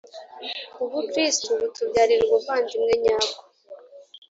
ubukristu 0.83 1.49
butubyarire 1.59 2.23
ubuvandimwe 2.27 2.93
nyabwo, 3.03 3.39